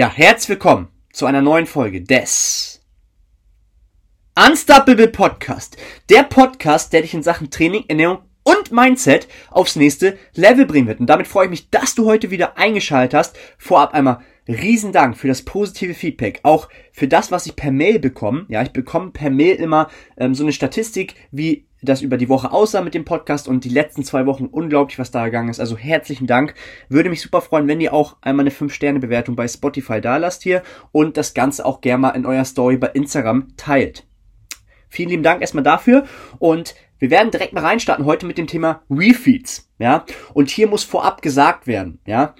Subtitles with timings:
[0.00, 2.80] Ja, herzlich willkommen zu einer neuen Folge des
[4.34, 5.76] Unstoppable Podcast.
[6.08, 11.00] Der Podcast, der dich in Sachen Training, Ernährung und Mindset aufs nächste Level bringen wird.
[11.00, 13.36] Und damit freue ich mich, dass du heute wieder eingeschaltet hast.
[13.58, 17.98] Vorab einmal riesen Dank für das positive Feedback, auch für das, was ich per Mail
[17.98, 18.46] bekomme.
[18.48, 22.52] Ja, ich bekomme per Mail immer ähm, so eine Statistik, wie das über die Woche
[22.52, 25.60] aussah mit dem Podcast und die letzten zwei Wochen unglaublich, was da gegangen ist.
[25.60, 26.54] Also herzlichen Dank.
[26.88, 30.62] Würde mich super freuen, wenn ihr auch einmal eine 5-Sterne-Bewertung bei Spotify da lasst hier
[30.92, 34.06] und das Ganze auch gerne mal in eurer Story bei Instagram teilt.
[34.88, 36.04] Vielen lieben Dank erstmal dafür
[36.38, 40.04] und wir werden direkt mal reinstarten heute mit dem Thema Refeeds, ja?
[40.34, 42.34] Und hier muss vorab gesagt werden, ja?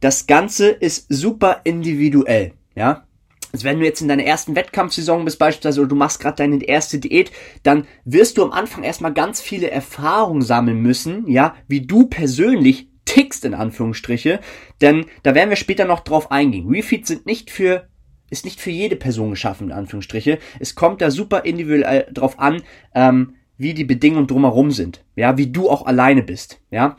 [0.00, 3.06] Das Ganze ist super individuell, ja?
[3.54, 6.60] Also wenn du jetzt in deiner ersten Wettkampfsaison bist beispielsweise oder du machst gerade deine
[6.64, 7.30] erste Diät,
[7.62, 12.88] dann wirst du am Anfang erstmal ganz viele Erfahrungen sammeln müssen, ja, wie du persönlich
[13.04, 14.40] tickst in Anführungsstriche,
[14.80, 16.66] denn da werden wir später noch drauf eingehen.
[16.68, 17.86] Refeeds sind nicht für
[18.28, 20.40] ist nicht für jede Person geschaffen in Anführungsstriche.
[20.58, 22.60] Es kommt da super individuell drauf an,
[22.92, 26.96] ähm, wie die Bedingungen drumherum sind, ja, wie du auch alleine bist, ja.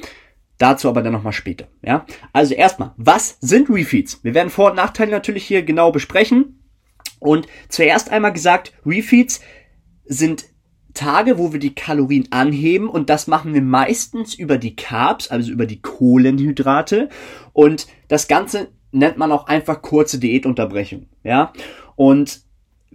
[0.57, 1.67] Dazu aber dann nochmal später.
[1.81, 2.05] Ja?
[2.31, 4.23] Also erstmal, was sind Refeeds?
[4.23, 6.59] Wir werden Vor- und Nachteile natürlich hier genau besprechen.
[7.19, 9.41] Und zuerst einmal gesagt, Refeeds
[10.05, 10.45] sind
[10.93, 15.51] Tage, wo wir die Kalorien anheben und das machen wir meistens über die Carbs, also
[15.51, 17.09] über die Kohlenhydrate.
[17.51, 21.07] Und das Ganze nennt man auch einfach kurze Diätunterbrechung.
[21.23, 21.51] Ja?
[21.95, 22.44] Und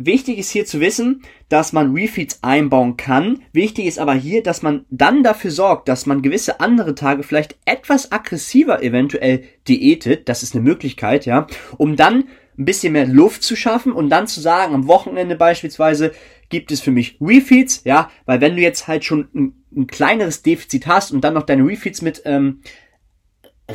[0.03, 1.21] Wichtig ist hier zu wissen,
[1.51, 3.43] dass man Refeeds einbauen kann.
[3.53, 7.59] Wichtig ist aber hier, dass man dann dafür sorgt, dass man gewisse andere Tage vielleicht
[7.67, 10.31] etwas aggressiver eventuell diätet.
[10.31, 12.25] Das ist eine Möglichkeit, ja, um dann
[12.59, 16.13] ein bisschen mehr Luft zu schaffen und dann zu sagen, am Wochenende beispielsweise
[16.49, 20.41] gibt es für mich Refeeds, ja, weil wenn du jetzt halt schon ein, ein kleineres
[20.41, 22.63] Defizit hast und dann noch deine Refeeds mit ähm,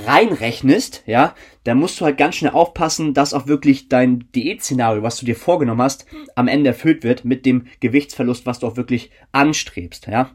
[0.06, 1.34] reinrechnest, ja,
[1.64, 5.36] da musst du halt ganz schnell aufpassen, dass auch wirklich dein Diätszenario, was du dir
[5.36, 10.32] vorgenommen hast, am Ende erfüllt wird mit dem Gewichtsverlust, was du auch wirklich anstrebst, ja.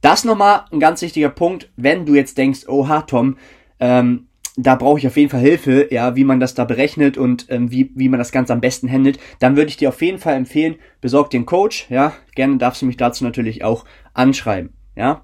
[0.00, 3.36] Das nochmal ein ganz wichtiger Punkt, wenn du jetzt denkst, oha, Tom,
[3.78, 4.26] ähm,
[4.56, 7.70] da brauche ich auf jeden Fall Hilfe, ja, wie man das da berechnet und ähm,
[7.70, 10.34] wie, wie man das Ganze am besten handelt, dann würde ich dir auf jeden Fall
[10.34, 15.22] empfehlen, besorg den Coach, ja, gerne darfst du mich dazu natürlich auch anschreiben, ja.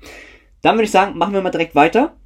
[0.62, 2.17] Dann würde ich sagen, machen wir mal direkt weiter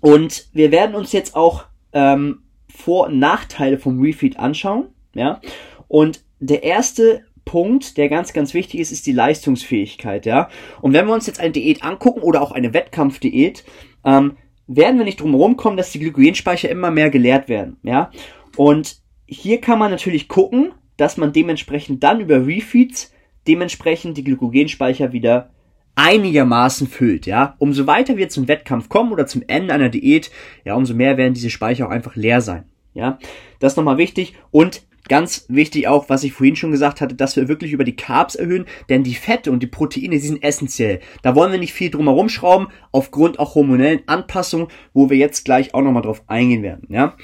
[0.00, 4.88] und wir werden uns jetzt auch ähm, Vor- und Nachteile vom Refeed anschauen.
[5.14, 5.40] Ja?
[5.88, 10.26] Und der erste Punkt, der ganz, ganz wichtig ist, ist die Leistungsfähigkeit.
[10.26, 10.48] Ja?
[10.80, 13.64] Und wenn wir uns jetzt eine Diät angucken oder auch eine Wettkampfdiät,
[14.04, 17.76] ähm, werden wir nicht drum herum kommen, dass die Glykogenspeicher immer mehr geleert werden.
[17.82, 18.10] Ja?
[18.56, 23.12] Und hier kann man natürlich gucken, dass man dementsprechend dann über Refeeds
[23.48, 25.50] dementsprechend die Glykogenspeicher wieder
[25.94, 27.54] einigermaßen füllt, ja.
[27.58, 30.30] Umso weiter wir zum Wettkampf kommen oder zum Ende einer Diät,
[30.64, 32.64] ja, umso mehr werden diese Speicher auch einfach leer sein,
[32.94, 33.18] ja.
[33.58, 37.34] Das ist nochmal wichtig und Ganz wichtig auch, was ich vorhin schon gesagt hatte, dass
[37.34, 41.00] wir wirklich über die Carbs erhöhen, denn die Fette und die Proteine, die sind essentiell.
[41.22, 45.44] Da wollen wir nicht viel drum herum schrauben, aufgrund auch hormonellen Anpassungen, wo wir jetzt
[45.44, 47.16] gleich auch nochmal drauf eingehen werden, ja.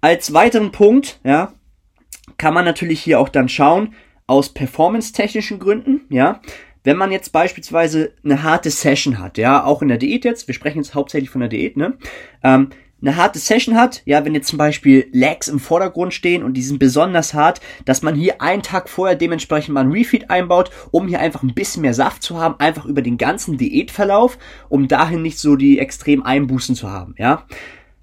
[0.00, 1.52] Als weiteren Punkt, ja,
[2.38, 3.94] kann man natürlich hier auch dann schauen,
[4.26, 6.40] aus performance-technischen Gründen, ja,
[6.86, 10.54] wenn man jetzt beispielsweise eine harte Session hat, ja, auch in der Diät jetzt, wir
[10.54, 11.94] sprechen jetzt hauptsächlich von der Diät, ne,
[12.44, 12.70] ähm,
[13.02, 16.62] eine harte Session hat, ja, wenn jetzt zum Beispiel Legs im Vordergrund stehen und die
[16.62, 21.08] sind besonders hart, dass man hier einen Tag vorher dementsprechend mal ein Refeed einbaut, um
[21.08, 24.38] hier einfach ein bisschen mehr Saft zu haben, einfach über den ganzen Diätverlauf,
[24.68, 27.46] um dahin nicht so die extrem Einbußen zu haben, ja.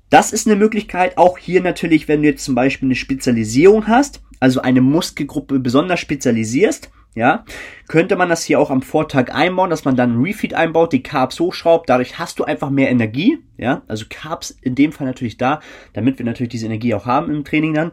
[0.09, 4.21] Das ist eine Möglichkeit, auch hier natürlich, wenn du jetzt zum Beispiel eine Spezialisierung hast,
[4.41, 7.45] also eine Muskelgruppe besonders spezialisierst, ja,
[7.87, 11.39] könnte man das hier auch am Vortag einbauen, dass man dann Refeed einbaut, die Carbs
[11.39, 15.59] hochschraubt, dadurch hast du einfach mehr Energie, ja, also Carbs in dem Fall natürlich da,
[15.93, 17.91] damit wir natürlich diese Energie auch haben im Training dann.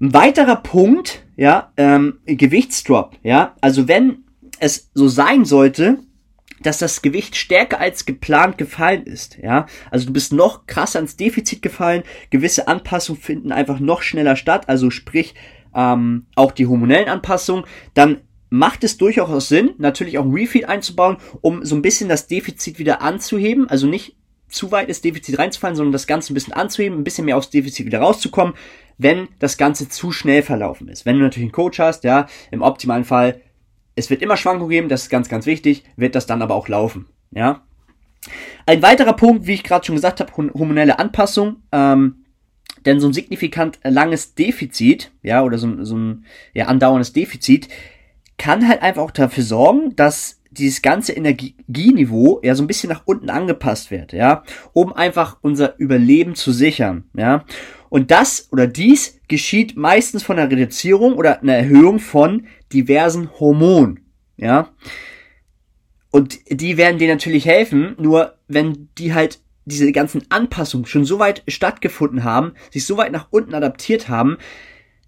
[0.00, 4.24] Ein weiterer Punkt, ja, ähm, Gewichtsdrop, ja, also wenn
[4.60, 5.98] es so sein sollte,
[6.62, 11.16] dass das Gewicht stärker als geplant gefallen ist, ja, also du bist noch krasser ins
[11.16, 15.34] Defizit gefallen, gewisse Anpassungen finden einfach noch schneller statt, also sprich,
[15.74, 21.16] ähm, auch die hormonellen Anpassungen, dann macht es durchaus Sinn, natürlich auch ein Refeed einzubauen,
[21.40, 24.16] um so ein bisschen das Defizit wieder anzuheben, also nicht
[24.48, 27.50] zu weit ins Defizit reinzufallen, sondern das Ganze ein bisschen anzuheben, ein bisschen mehr aus
[27.50, 28.54] Defizit wieder rauszukommen,
[28.96, 31.04] wenn das Ganze zu schnell verlaufen ist.
[31.04, 33.40] Wenn du natürlich einen Coach hast, ja, im optimalen Fall,
[33.96, 36.68] es wird immer Schwankungen geben, das ist ganz, ganz wichtig, wird das dann aber auch
[36.68, 37.62] laufen, ja.
[38.66, 41.56] Ein weiterer Punkt, wie ich gerade schon gesagt habe, hormonelle Anpassung.
[41.72, 42.23] Ähm,
[42.86, 47.68] denn so ein signifikant langes Defizit, ja, oder so, so ein ja, andauerndes Defizit,
[48.38, 53.02] kann halt einfach auch dafür sorgen, dass dieses ganze Energieniveau ja so ein bisschen nach
[53.06, 57.44] unten angepasst wird, ja, um einfach unser Überleben zu sichern, ja.
[57.88, 64.00] Und das oder dies geschieht meistens von einer Reduzierung oder einer Erhöhung von diversen Hormonen.
[64.36, 64.70] Ja.
[66.10, 71.18] Und die werden dir natürlich helfen, nur wenn die halt diese ganzen Anpassungen schon so
[71.18, 74.38] weit stattgefunden haben, sich so weit nach unten adaptiert haben,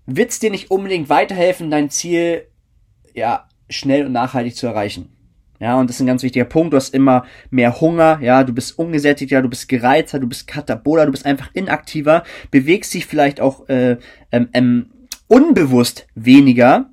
[0.07, 2.47] wird's dir nicht unbedingt weiterhelfen, dein Ziel
[3.15, 5.17] ja schnell und nachhaltig zu erreichen.
[5.59, 6.73] Ja, und das ist ein ganz wichtiger Punkt.
[6.73, 11.07] Du hast immer mehr Hunger, ja, du bist ungesättigter, du bist gereizter, du bist kataboler,
[11.07, 13.97] du bist einfach inaktiver, bewegst dich vielleicht auch äh,
[14.33, 14.91] ähm, ähm,
[15.29, 16.91] unbewusst weniger,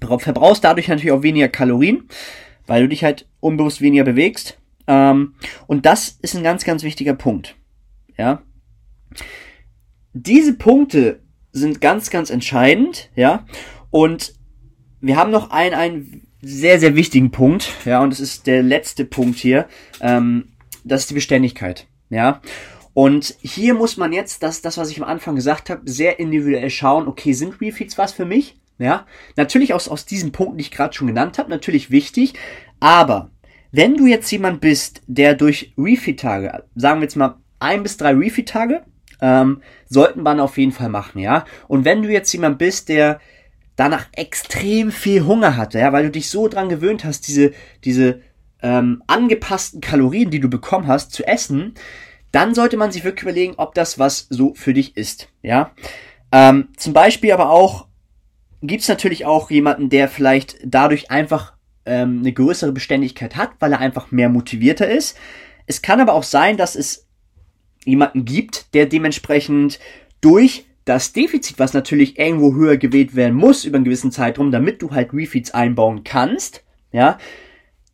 [0.00, 2.08] verbrauchst dadurch natürlich auch weniger Kalorien,
[2.66, 4.59] weil du dich halt unbewusst weniger bewegst.
[4.90, 5.34] Ähm,
[5.68, 7.54] und das ist ein ganz, ganz wichtiger Punkt.
[8.18, 8.42] Ja.
[10.12, 11.22] Diese Punkte
[11.52, 13.46] sind ganz, ganz entscheidend, ja.
[13.90, 14.34] Und
[15.00, 19.04] wir haben noch einen, einen sehr, sehr wichtigen Punkt, ja, und das ist der letzte
[19.04, 19.68] Punkt hier.
[20.00, 20.48] Ähm,
[20.82, 22.40] das ist die Beständigkeit, ja.
[22.92, 26.70] Und hier muss man jetzt, das, das was ich am Anfang gesagt habe, sehr individuell
[26.70, 28.58] schauen, okay, sind Refeeds was für mich?
[28.78, 29.06] Ja,
[29.36, 32.34] natürlich aus, aus diesen Punkten, die ich gerade schon genannt habe, natürlich wichtig,
[32.80, 33.30] aber
[33.72, 38.12] wenn du jetzt jemand bist, der durch Refeed-Tage, sagen wir jetzt mal ein bis drei
[38.12, 38.82] Refeed-Tage,
[39.20, 41.44] ähm, sollten man auf jeden Fall machen, ja.
[41.68, 43.20] Und wenn du jetzt jemand bist, der
[43.76, 47.52] danach extrem viel Hunger hatte, ja, weil du dich so dran gewöhnt hast, diese,
[47.84, 48.20] diese
[48.62, 51.74] ähm, angepassten Kalorien, die du bekommen hast, zu essen,
[52.32, 55.72] dann sollte man sich wirklich überlegen, ob das was so für dich ist, ja.
[56.32, 57.88] Ähm, zum Beispiel aber auch
[58.62, 61.54] gibt's natürlich auch jemanden, der vielleicht dadurch einfach
[61.86, 65.16] ähm, eine größere Beständigkeit hat, weil er einfach mehr motivierter ist.
[65.66, 67.06] Es kann aber auch sein, dass es
[67.84, 69.78] jemanden gibt, der dementsprechend
[70.20, 74.82] durch das Defizit, was natürlich irgendwo höher gewählt werden muss über einen gewissen Zeitraum, damit
[74.82, 77.18] du halt Refeeds einbauen kannst, ja,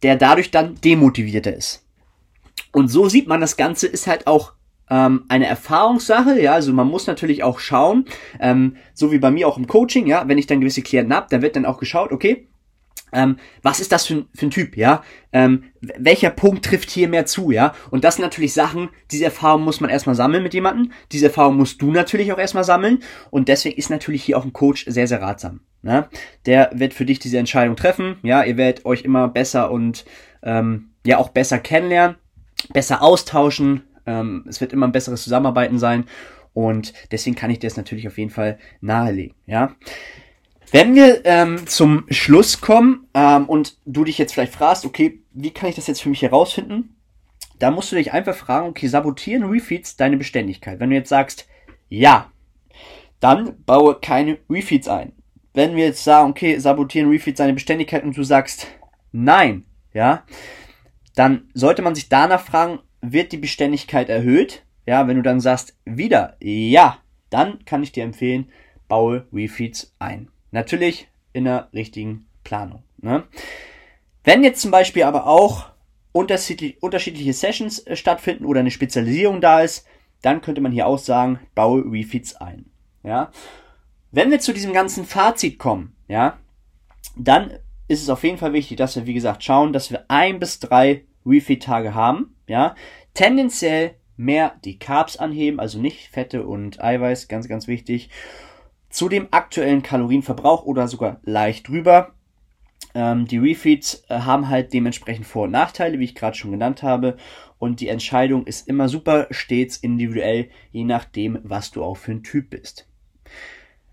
[0.02, 1.84] der dadurch dann demotivierter ist.
[2.72, 4.52] Und so sieht man, das Ganze ist halt auch
[4.88, 8.06] ähm, eine Erfahrungssache, ja, also man muss natürlich auch schauen,
[8.40, 11.26] ähm, so wie bei mir auch im Coaching, ja, wenn ich dann gewisse Klienten habe,
[11.30, 12.48] dann wird dann auch geschaut, okay,
[13.12, 15.02] ähm, was ist das für ein, für ein Typ, ja?
[15.32, 17.74] Ähm, welcher Punkt trifft hier mehr zu, ja?
[17.90, 21.56] Und das sind natürlich Sachen, diese Erfahrung muss man erstmal sammeln mit jemandem, diese Erfahrung
[21.56, 25.06] musst du natürlich auch erstmal sammeln und deswegen ist natürlich hier auch ein Coach sehr,
[25.06, 25.60] sehr ratsam.
[25.82, 26.08] Ne?
[26.46, 30.04] Der wird für dich diese Entscheidung treffen, ja, ihr werdet euch immer besser und
[30.42, 32.16] ähm, ja auch besser kennenlernen,
[32.72, 36.04] besser austauschen, ähm, es wird immer ein besseres Zusammenarbeiten sein
[36.54, 39.76] und deswegen kann ich dir das natürlich auf jeden Fall nahelegen, ja.
[40.72, 45.50] Wenn wir ähm, zum Schluss kommen ähm, und du dich jetzt vielleicht fragst, okay, wie
[45.50, 46.96] kann ich das jetzt für mich herausfinden?
[47.58, 50.80] Da musst du dich einfach fragen, okay, sabotieren Refeeds deine Beständigkeit?
[50.80, 51.48] Wenn du jetzt sagst,
[51.88, 52.30] ja,
[53.20, 55.12] dann baue keine Refeeds ein.
[55.54, 58.66] Wenn wir jetzt sagen, okay, sabotieren Refeeds deine Beständigkeit und du sagst,
[59.12, 59.64] nein,
[59.94, 60.24] ja,
[61.14, 64.64] dann sollte man sich danach fragen, wird die Beständigkeit erhöht?
[64.84, 66.98] Ja, wenn du dann sagst, wieder, ja,
[67.30, 68.50] dann kann ich dir empfehlen,
[68.88, 70.28] baue Refeeds ein.
[70.56, 72.82] Natürlich in der richtigen Planung.
[72.96, 73.24] Ne?
[74.24, 75.66] Wenn jetzt zum Beispiel aber auch
[76.12, 79.86] unterschiedlich, unterschiedliche Sessions äh, stattfinden oder eine Spezialisierung da ist,
[80.22, 82.70] dann könnte man hier auch sagen, baue Refeeds ein.
[83.02, 83.30] Ja?
[84.12, 86.38] Wenn wir zu diesem ganzen Fazit kommen, ja,
[87.18, 87.50] dann
[87.86, 90.58] ist es auf jeden Fall wichtig, dass wir, wie gesagt, schauen, dass wir ein bis
[90.58, 92.34] drei Refeed-Tage haben.
[92.48, 92.76] Ja?
[93.12, 98.08] Tendenziell mehr die Carbs anheben, also nicht Fette und Eiweiß, ganz, ganz wichtig
[98.90, 102.12] zu dem aktuellen Kalorienverbrauch oder sogar leicht drüber.
[102.94, 106.82] Ähm, die Refeeds äh, haben halt dementsprechend Vor- und Nachteile, wie ich gerade schon genannt
[106.82, 107.16] habe.
[107.58, 112.22] Und die Entscheidung ist immer super stets individuell, je nachdem, was du auch für ein
[112.22, 112.88] Typ bist.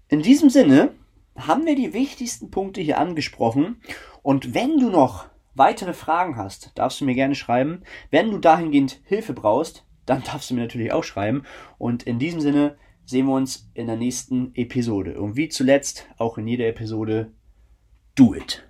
[0.07, 0.91] In diesem Sinne
[1.35, 3.81] haben wir die wichtigsten Punkte hier angesprochen.
[4.21, 7.81] Und wenn du noch weitere Fragen hast, darfst du mir gerne schreiben.
[8.11, 11.43] Wenn du dahingehend Hilfe brauchst, dann darfst du mir natürlich auch schreiben.
[11.77, 15.19] Und in diesem Sinne sehen wir uns in der nächsten Episode.
[15.19, 17.31] Und wie zuletzt, auch in jeder Episode,
[18.15, 18.63] do it.